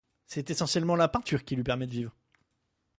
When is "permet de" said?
1.63-1.91